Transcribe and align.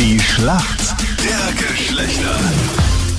Die 0.00 0.18
Schlacht 0.18 0.94
der 1.22 1.68
Geschlechter. 1.68 2.34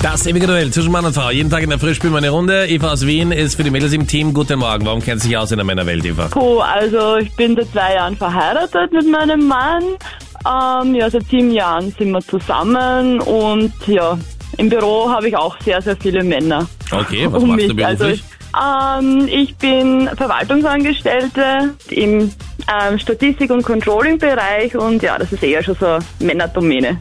Das 0.02 0.26
ewige 0.26 0.48
Duell 0.48 0.72
zwischen 0.72 0.90
Mann 0.90 1.04
und 1.04 1.14
Frau. 1.14 1.30
Jeden 1.30 1.48
Tag 1.48 1.62
in 1.62 1.70
der 1.70 1.78
Früh 1.78 1.94
spielen 1.94 2.12
wir 2.12 2.18
eine 2.18 2.30
Runde. 2.30 2.66
Eva 2.66 2.90
aus 2.90 3.06
Wien 3.06 3.30
ist 3.30 3.54
für 3.54 3.62
die 3.62 3.70
Mädels 3.70 3.92
im 3.92 4.08
Team. 4.08 4.34
Guten 4.34 4.58
Morgen. 4.58 4.84
Warum 4.84 5.00
kennt 5.00 5.22
sie 5.22 5.28
sich 5.28 5.36
aus 5.36 5.52
in 5.52 5.58
der 5.58 5.64
Männerwelt, 5.64 6.04
Eva? 6.04 6.26
Puh, 6.26 6.58
also 6.58 7.18
ich 7.18 7.30
bin 7.36 7.54
seit 7.54 7.70
zwei 7.70 7.94
Jahren 7.94 8.16
verheiratet 8.16 8.92
mit 8.92 9.08
meinem 9.08 9.46
Mann. 9.46 9.84
Ähm, 10.44 10.96
ja, 10.96 11.08
seit 11.08 11.28
sieben 11.28 11.52
Jahren 11.52 11.94
sind 11.96 12.10
wir 12.10 12.20
zusammen 12.20 13.20
und 13.20 13.72
ja, 13.86 14.18
im 14.56 14.68
Büro 14.68 15.08
habe 15.08 15.28
ich 15.28 15.36
auch 15.36 15.56
sehr, 15.60 15.80
sehr 15.80 15.96
viele 15.96 16.24
Männer. 16.24 16.68
Okay, 16.90 17.28
was 17.30 17.44
um 17.44 17.50
machst 17.50 17.68
du 17.68 17.74
mich. 17.74 17.86
Also, 17.86 18.04
beruflich? 18.06 18.24
ähm, 18.60 19.28
ich 19.28 19.54
bin 19.54 20.10
Verwaltungsangestellte 20.16 21.74
im 21.90 22.32
ähm, 22.68 22.98
Statistik- 22.98 23.50
und 23.50 23.62
Controlling-Bereich 23.62 24.76
und 24.76 25.02
ja, 25.02 25.18
das 25.18 25.32
ist 25.32 25.42
eher 25.42 25.62
schon 25.62 25.76
so 25.76 25.98
Männerdomäne. 26.20 26.98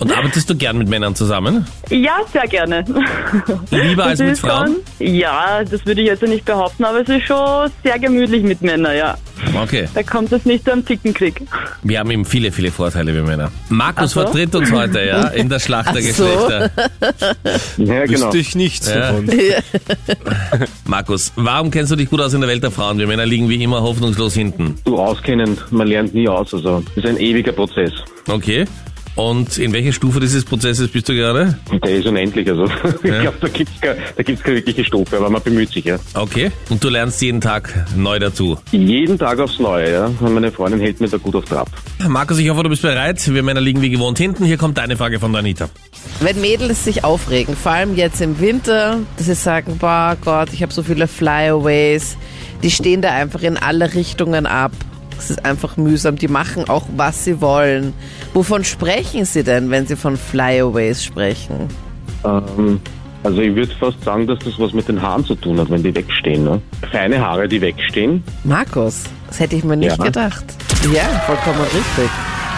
Und 0.00 0.16
arbeitest 0.16 0.48
du 0.48 0.54
gern 0.56 0.78
mit 0.78 0.88
Männern 0.88 1.14
zusammen? 1.14 1.66
Ja, 1.90 2.18
sehr 2.32 2.46
gerne. 2.46 2.84
Lieber 3.70 4.04
als 4.04 4.20
mit 4.20 4.30
ist 4.30 4.40
Frauen? 4.40 4.76
Schon, 4.98 5.14
ja, 5.14 5.64
das 5.64 5.84
würde 5.84 6.02
ich 6.02 6.06
jetzt 6.06 6.22
nicht 6.22 6.44
behaupten, 6.44 6.84
aber 6.84 7.00
es 7.00 7.08
ist 7.08 7.26
schon 7.26 7.68
sehr 7.82 7.98
gemütlich 7.98 8.42
mit 8.44 8.62
Männern, 8.62 8.96
ja. 8.96 9.16
Okay. 9.60 9.88
Da 9.94 10.02
kommt 10.02 10.32
es 10.32 10.44
nicht 10.44 10.64
zu 10.64 10.72
einem 10.72 10.84
Tickenkrieg. 10.84 11.42
Wir 11.82 11.98
haben 12.00 12.10
eben 12.10 12.24
viele, 12.24 12.52
viele 12.52 12.70
Vorteile, 12.70 13.12
wir 13.14 13.22
Männer. 13.22 13.50
Markus 13.68 14.12
so? 14.12 14.20
vertritt 14.22 14.54
uns 14.54 14.70
heute, 14.72 15.00
ja, 15.04 15.28
in 15.28 15.48
der 15.48 15.58
Schlacht 15.58 15.94
der 15.94 16.02
Ach 16.08 16.14
so. 16.14 16.24
Geschlechter. 16.24 16.70
Ja, 17.78 18.06
genau. 18.06 18.26
Wüsste 18.26 18.38
ich 18.38 18.54
nichts 18.54 18.88
Ja. 18.88 19.12
davon. 19.12 19.30
Markus, 20.86 21.32
warum 21.36 21.70
kennst 21.70 21.92
du 21.92 21.96
dich 21.96 22.08
gut 22.10 22.20
aus 22.20 22.34
in 22.34 22.40
der 22.40 22.48
Welt 22.48 22.62
der 22.62 22.70
Frauen? 22.70 22.98
Wir 22.98 23.06
Männer 23.06 23.26
liegen 23.26 23.48
wie 23.48 23.62
immer 23.62 23.82
hoffnungslos 23.82 24.34
hinten. 24.34 24.76
Du 24.84 24.96
auskennen, 24.98 25.58
man 25.70 25.86
lernt 25.88 26.14
nie 26.14 26.28
aus. 26.28 26.52
Also, 26.54 26.82
das 26.94 27.04
ist 27.04 27.06
ein 27.06 27.18
ewiger 27.18 27.52
Prozess. 27.52 27.92
Okay. 28.28 28.64
Und 29.18 29.58
in 29.58 29.72
welcher 29.72 29.92
Stufe 29.92 30.20
dieses 30.20 30.44
Prozesses 30.44 30.86
bist 30.86 31.08
du 31.08 31.12
gerade? 31.14 31.58
Der 31.84 31.90
ist 31.96 32.06
unendlich. 32.06 32.48
Also, 32.48 32.66
ich 33.02 33.10
Ja. 33.10 33.22
glaube, 33.22 33.38
da 33.40 33.48
gibt's 33.48 33.80
keine, 33.80 33.96
da 34.16 34.22
gibt's 34.22 34.44
keine 34.44 34.56
wirkliche 34.58 34.84
Stufe, 34.84 35.16
aber 35.16 35.28
man 35.28 35.42
bemüht 35.42 35.72
sich, 35.72 35.84
ja. 35.84 35.98
Okay. 36.14 36.52
Und 36.70 36.84
du 36.84 36.88
lernst 36.88 37.20
jeden 37.20 37.40
Tag 37.40 37.86
neu 37.96 38.20
dazu. 38.20 38.58
Jeden 38.70 39.18
Tag 39.18 39.40
aufs 39.40 39.58
Neue, 39.58 39.90
ja. 39.90 40.04
Und 40.06 40.34
meine 40.34 40.52
Freundin 40.52 40.78
hält 40.78 41.00
mir 41.00 41.08
da 41.08 41.16
gut 41.16 41.34
auf 41.34 41.44
Trab. 41.46 41.68
Markus, 42.06 42.38
ich 42.38 42.48
hoffe, 42.48 42.62
du 42.62 42.68
bist 42.68 42.82
bereit. 42.82 43.20
Wir 43.34 43.42
Männer 43.42 43.60
liegen 43.60 43.82
wie 43.82 43.90
gewohnt 43.90 44.18
hinten. 44.18 44.44
Hier 44.44 44.56
kommt 44.56 44.78
deine 44.78 44.96
Frage 44.96 45.18
von 45.18 45.32
der 45.32 45.40
Anita. 45.40 45.68
Wenn 46.20 46.40
Mädels 46.40 46.84
sich 46.84 47.02
aufregen, 47.02 47.56
vor 47.56 47.72
allem 47.72 47.96
jetzt 47.96 48.20
im 48.20 48.38
Winter, 48.38 49.00
dass 49.16 49.26
sie 49.26 49.34
sagen, 49.34 49.78
boah 49.78 50.16
Gott, 50.24 50.50
ich 50.52 50.62
habe 50.62 50.72
so 50.72 50.84
viele 50.84 51.08
Flyaways, 51.08 52.16
die 52.62 52.70
stehen 52.70 53.02
da 53.02 53.10
einfach 53.10 53.42
in 53.42 53.56
alle 53.56 53.94
Richtungen 53.94 54.46
ab. 54.46 54.70
Es 55.18 55.30
ist 55.30 55.44
einfach 55.44 55.76
mühsam, 55.76 56.16
die 56.16 56.28
machen 56.28 56.68
auch, 56.68 56.84
was 56.96 57.24
sie 57.24 57.40
wollen. 57.40 57.92
Wovon 58.34 58.64
sprechen 58.64 59.24
sie 59.24 59.42
denn, 59.42 59.70
wenn 59.70 59.86
sie 59.86 59.96
von 59.96 60.16
Flyaways 60.16 61.02
sprechen? 61.04 61.68
Ähm, 62.24 62.80
also, 63.24 63.40
ich 63.40 63.54
würde 63.54 63.72
fast 63.78 64.02
sagen, 64.04 64.26
dass 64.26 64.38
das 64.40 64.58
was 64.58 64.72
mit 64.72 64.88
den 64.88 65.02
Haaren 65.02 65.24
zu 65.24 65.34
tun 65.34 65.58
hat, 65.58 65.70
wenn 65.70 65.82
die 65.82 65.94
wegstehen, 65.94 66.44
ne? 66.44 66.60
Feine 66.90 67.20
Haare, 67.20 67.48
die 67.48 67.60
wegstehen. 67.60 68.22
Markus, 68.44 69.04
das 69.26 69.40
hätte 69.40 69.56
ich 69.56 69.64
mir 69.64 69.76
nicht 69.76 69.98
Ja. 69.98 70.04
gedacht. 70.04 70.44
Ja, 70.94 71.02
vollkommen 71.26 71.60
richtig. 71.62 72.10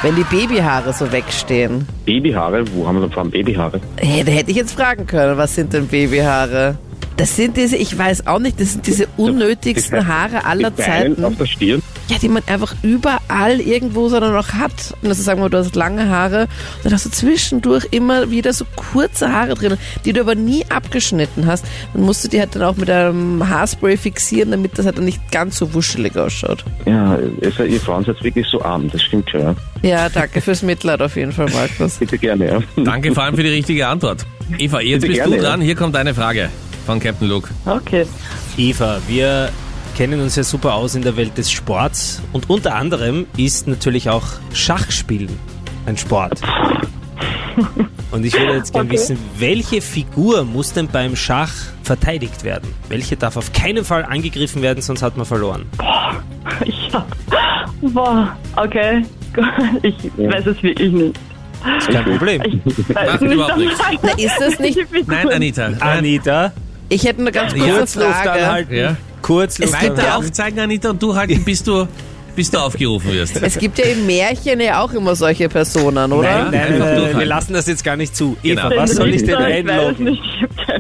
Wenn 0.02 0.16
die 0.16 0.24
Babyhaare 0.24 0.92
so 0.92 1.10
wegstehen. 1.12 1.86
Babyhaare, 2.06 2.64
wo 2.74 2.86
haben 2.86 2.96
wir 2.96 3.02
denn 3.02 3.10
vor 3.10 3.22
allem 3.22 3.30
Babyhaare? 3.30 3.80
Hey, 3.96 4.22
da 4.24 4.32
hätte 4.32 4.50
ich 4.50 4.56
jetzt 4.56 4.72
fragen 4.72 5.06
können, 5.06 5.36
was 5.36 5.54
sind 5.54 5.72
denn 5.72 5.86
Babyhaare? 5.88 6.76
Das 7.16 7.36
sind 7.36 7.58
diese, 7.58 7.76
ich 7.76 7.98
weiß 7.98 8.26
auch 8.26 8.38
nicht, 8.38 8.58
das 8.58 8.72
sind 8.72 8.86
diese 8.86 9.06
unnötigsten 9.18 10.06
Haare 10.06 10.46
aller 10.46 10.74
Zeiten. 10.74 11.22
auf 11.22 11.36
der 11.36 11.44
Stirn. 11.44 11.82
Ja, 12.10 12.18
die 12.18 12.28
man 12.28 12.42
einfach 12.46 12.74
überall 12.82 13.60
irgendwo 13.60 14.08
so 14.08 14.18
dann 14.18 14.32
noch 14.32 14.52
hat. 14.54 14.94
Und 15.00 15.08
also 15.08 15.22
sagen 15.22 15.40
wir, 15.40 15.48
du 15.48 15.58
hast 15.58 15.76
lange 15.76 16.08
Haare 16.08 16.42
und 16.42 16.84
dann 16.84 16.92
hast 16.92 17.06
du 17.06 17.10
zwischendurch 17.10 17.86
immer 17.92 18.32
wieder 18.32 18.52
so 18.52 18.64
kurze 18.74 19.32
Haare 19.32 19.54
drin, 19.54 19.76
die 20.04 20.12
du 20.12 20.20
aber 20.20 20.34
nie 20.34 20.64
abgeschnitten 20.68 21.46
hast. 21.46 21.64
Dann 21.94 22.02
musst 22.02 22.24
du 22.24 22.28
die 22.28 22.40
halt 22.40 22.56
dann 22.56 22.64
auch 22.64 22.76
mit 22.76 22.90
einem 22.90 23.48
Haarspray 23.48 23.96
fixieren, 23.96 24.50
damit 24.50 24.76
das 24.76 24.86
halt 24.86 24.98
dann 24.98 25.04
nicht 25.04 25.30
ganz 25.30 25.56
so 25.56 25.72
wuschelig 25.72 26.16
ausschaut. 26.16 26.64
Ja, 26.84 27.16
ihr 27.40 27.80
Frauen 27.80 28.04
seid 28.04 28.22
wirklich 28.24 28.48
so 28.48 28.60
arm, 28.60 28.90
das 28.90 29.02
stimmt 29.02 29.30
schon, 29.30 29.40
ja. 29.40 29.54
Ja, 29.82 30.08
danke 30.08 30.40
fürs 30.40 30.62
Mitleid 30.62 31.00
auf 31.00 31.14
jeden 31.14 31.30
Fall, 31.30 31.48
Markus. 31.52 31.98
Bitte 31.98 32.18
gerne, 32.18 32.46
ja. 32.76 32.82
Danke 32.82 33.14
vor 33.14 33.22
allem 33.22 33.36
für 33.36 33.44
die 33.44 33.50
richtige 33.50 33.86
Antwort. 33.86 34.26
Eva, 34.58 34.80
jetzt 34.80 35.02
Bitte 35.02 35.12
bist 35.12 35.20
gerne, 35.20 35.36
du 35.36 35.42
ja. 35.42 35.48
dran. 35.48 35.60
Hier 35.60 35.76
kommt 35.76 35.94
deine 35.94 36.12
Frage 36.12 36.50
von 36.86 36.98
Captain 36.98 37.28
Luke. 37.28 37.48
Okay. 37.64 38.04
Eva, 38.56 38.98
wir 39.06 39.50
kennen 40.00 40.22
uns 40.22 40.34
ja 40.34 40.44
super 40.44 40.72
aus 40.76 40.94
in 40.94 41.02
der 41.02 41.14
Welt 41.18 41.36
des 41.36 41.50
Sports 41.52 42.22
und 42.32 42.48
unter 42.48 42.74
anderem 42.74 43.26
ist 43.36 43.68
natürlich 43.68 44.08
auch 44.08 44.24
Schachspielen 44.54 45.28
ein 45.84 45.98
Sport. 45.98 46.40
Und 48.10 48.24
ich 48.24 48.32
würde 48.32 48.54
jetzt 48.54 48.72
gerne 48.72 48.88
Okay. 48.88 48.98
wissen, 48.98 49.18
welche 49.38 49.82
Figur 49.82 50.44
muss 50.44 50.72
denn 50.72 50.88
beim 50.88 51.16
Schach 51.16 51.52
verteidigt 51.82 52.44
werden? 52.44 52.72
Welche 52.88 53.18
darf 53.18 53.36
auf 53.36 53.52
keinen 53.52 53.84
Fall 53.84 54.06
angegriffen 54.06 54.62
werden, 54.62 54.80
sonst 54.80 55.02
hat 55.02 55.18
man 55.18 55.26
verloren. 55.26 55.66
Ja. 56.90 57.06
Boah, 57.82 58.34
okay. 58.56 59.04
Ich 59.82 59.96
weiß 60.16 60.46
es 60.46 60.62
wirklich 60.62 60.92
nicht. 60.92 61.18
Ist 61.76 61.88
kein 61.90 62.04
Problem. 62.04 62.42
Ich 62.64 62.88
weiß 62.88 63.06
Macht 63.12 63.20
nicht, 63.20 63.34
überhaupt 63.34 63.56
nichts. 63.58 63.78
Na, 64.02 64.10
ist 64.12 64.40
das 64.40 64.58
nicht, 64.60 64.78
Nein, 65.06 65.28
Anita. 65.28 65.66
Anita, 65.78 66.52
ich 66.88 67.04
hätte 67.04 67.20
eine 67.20 67.32
ganz 67.32 67.52
kurze 67.52 68.00
Frage. 68.00 68.30
anhalten. 68.30 68.74
Ja. 68.74 68.96
Gibt 69.22 69.72
Weiter 69.72 70.02
ja 70.02 70.14
auch- 70.14 70.18
aufzeigen, 70.18 70.58
Anita, 70.60 70.90
und 70.90 71.02
du 71.02 71.14
halten, 71.14 71.42
bis 71.44 71.62
du, 71.62 71.86
bis 72.36 72.50
du 72.50 72.58
aufgerufen 72.58 73.12
wirst. 73.12 73.42
Es 73.42 73.58
gibt 73.58 73.78
ja 73.78 73.86
im 73.86 74.06
Märchen 74.06 74.60
ja 74.60 74.82
auch 74.82 74.92
immer 74.92 75.14
solche 75.14 75.48
Personen, 75.48 76.12
oder? 76.12 76.44
Nein, 76.44 76.50
nein, 76.50 76.78
nein, 76.78 77.18
wir 77.18 77.26
lassen 77.26 77.52
das 77.52 77.66
jetzt 77.66 77.84
gar 77.84 77.96
nicht 77.96 78.14
zu. 78.16 78.36
Eva, 78.42 78.68
Genau. 78.68 78.82
was 78.82 78.92
soll 78.96 79.08
ich 79.14 79.24
denn 79.24 79.36
einloggen? 79.36 80.18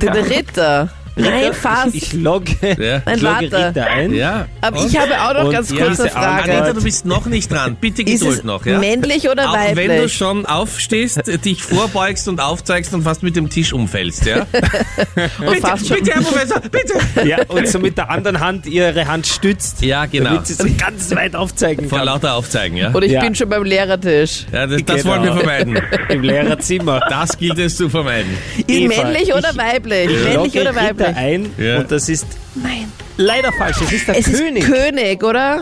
Den. 0.00 0.08
Ritter. 0.10 0.88
Nein, 1.20 1.52
fast. 1.52 1.94
Ich 1.94 2.12
logge, 2.12 2.52
Ja. 2.62 3.02
Nein, 3.04 3.16
ich 3.16 3.22
logge 3.22 3.50
warte. 3.52 3.68
Ritter 3.68 3.86
ein. 3.86 4.14
Ja. 4.14 4.46
Aber 4.60 4.84
ich 4.84 4.96
habe 4.98 5.12
auch 5.22 5.34
noch 5.34 5.44
Und 5.44 5.52
ganz 5.52 5.70
ja, 5.70 5.76
kurze 5.86 6.02
diese 6.04 6.08
Frage. 6.14 6.52
Anita, 6.52 6.72
du 6.72 6.82
bist 6.82 7.04
noch 7.06 7.26
nicht 7.26 7.50
dran. 7.50 7.76
Bitte 7.80 8.02
Ist 8.02 8.20
Geduld 8.20 8.38
es 8.38 8.44
noch. 8.44 8.64
Ja? 8.66 8.78
männlich 8.78 9.28
oder 9.28 9.50
Auch 9.50 9.54
wenn 9.54 9.74
du 9.88 9.94
weiblich? 9.94 10.14
schon 10.14 10.46
aufstehst, 10.46 11.20
dich 11.44 11.62
vorbeugst 11.62 12.28
und 12.28 12.40
aufzeigst 12.40 12.92
und 12.94 13.02
fast 13.02 13.22
mit 13.22 13.36
dem 13.36 13.48
Tisch 13.50 13.72
umfällst, 13.72 14.26
ja? 14.26 14.46
Und 15.46 15.56
fast 15.60 15.86
schon. 15.88 15.96
bitte, 15.98 16.12
Herr 16.12 16.22
Professor, 16.22 16.60
bitte! 16.60 16.94
Ja, 17.28 17.38
und 17.48 17.66
so 17.68 17.78
mit 17.78 17.96
der 17.98 18.10
anderen 18.10 18.40
Hand 18.40 18.66
ihre 18.66 19.06
Hand 19.06 19.26
stützt, 19.26 19.82
Ja, 19.82 20.06
genau. 20.06 20.30
damit 20.30 20.46
sie 20.46 20.54
es 20.54 20.76
ganz 20.76 21.14
weit 21.14 21.34
aufzeigen 21.34 21.88
Vor 21.88 21.98
kann. 21.98 22.06
lauter 22.06 22.34
Aufzeigen, 22.34 22.76
ja? 22.76 22.90
Und 22.90 23.02
ich 23.04 23.12
Ja. 23.12 23.20
bin 23.20 23.34
schon 23.34 23.48
beim 23.48 23.62
Lehrertisch. 23.64 24.46
Ja, 24.52 24.66
das, 24.66 24.82
das 24.84 25.02
Genau. 25.02 25.10
wollen 25.14 25.24
wir 25.24 25.32
vermeiden. 25.34 25.78
Im 26.08 26.22
Lehrerzimmer. 26.22 27.00
Das 27.08 27.36
gilt 27.38 27.58
es 27.58 27.76
zu 27.76 27.88
vermeiden. 27.88 28.30
Eva, 28.66 29.02
männlich 29.04 29.32
oder 29.34 29.50
ich 29.50 29.56
weiblich? 29.58 30.10
Ich 30.10 30.24
Männlich 30.24 30.60
oder 30.60 30.74
weiblich? 30.74 31.09
Ein 31.16 31.50
Ja. 31.58 31.78
und 31.78 31.90
das 31.90 32.08
ist 32.08 32.26
Nein. 32.54 32.90
leider 33.16 33.50
falsch. 33.52 33.76
Es 33.82 33.92
ist 33.92 34.08
der 34.08 34.18
Es 34.18 34.24
König. 34.30 34.62
ist 34.64 34.72
König, 34.72 35.22
oder? 35.24 35.60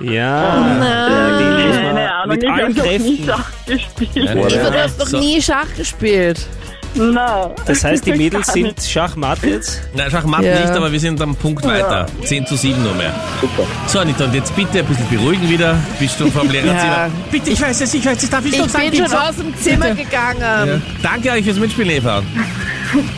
ja. 0.00 0.56
Muss 0.56 0.78
man 0.78 0.80
Keine 1.82 2.12
Ahnung, 2.14 2.28
mit 2.36 2.42
ich 2.42 2.48
habe 2.50 2.62
allen 2.62 2.74
noch 2.76 2.84
nie 2.84 3.16
Kräften. 3.18 3.24
Schach 3.26 3.50
gespielt. 3.66 4.10
Ja. 4.14 4.32
Eva, 4.34 4.70
du 4.70 4.82
hast 4.82 4.98
noch 4.98 5.06
So. 5.06 5.18
nie 5.18 5.42
Schach 5.42 5.66
gespielt. 5.76 6.46
Nein. 6.94 7.50
Das 7.66 7.84
heißt, 7.84 8.06
die 8.06 8.12
Mädels 8.16 8.46
sind. 8.48 8.80
Schachmatt 8.82 9.42
jetzt. 9.42 9.82
Na, 9.94 10.08
Schachmatt 10.10 10.42
Ja. 10.42 10.58
nicht, 10.60 10.70
aber 10.72 10.90
wir 10.90 10.98
sind 10.98 11.20
am 11.20 11.36
Punkt 11.36 11.64
weiter. 11.64 12.06
10 12.24 12.46
zu 12.46 12.56
7 12.56 12.82
nur 12.82 12.94
mehr. 12.94 13.12
Super. 13.40 13.64
So, 13.86 13.98
Anita, 14.00 14.24
und 14.24 14.34
jetzt 14.34 14.56
bitte 14.56 14.78
ein 14.78 14.86
bisschen 14.86 15.08
beruhigen 15.10 15.48
wieder. 15.48 15.76
Bist 16.00 16.18
du 16.18 16.30
vom 16.30 16.48
Lehrerzimmer? 16.50 16.80
Ja. 17.06 17.10
Bitte, 17.30 17.50
ich 17.50 17.60
weiß 17.60 17.80
es, 17.82 17.92
ich 17.94 18.04
weiß 18.06 18.22
es, 18.22 18.30
darf 18.30 18.44
ich, 18.46 18.52
Ich 18.54 18.58
noch 18.58 18.68
sagen? 18.70 18.90
bin 18.90 19.00
schon 19.00 19.04
Bitte. 19.10 19.22
aus 19.22 19.36
dem 19.36 19.56
Zimmer 19.58 19.90
gegangen. 19.94 20.40
Ja. 20.40 20.80
Danke 21.02 21.30
euch 21.32 21.44
fürs 21.44 21.58
Mitspielen, 21.58 21.90
Eva. 21.90 22.22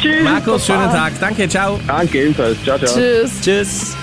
Tschüss. 0.00 0.22
Markus, 0.24 0.66
schönen 0.66 0.90
Tag. 0.90 1.12
Danke, 1.20 1.48
ciao. 1.48 1.78
Danke 1.86 2.22
ebenfalls. 2.22 2.62
Ciao, 2.64 2.78
ciao. 2.78 2.94
Tschüss. 2.94 3.40
Tschüss. 3.40 3.96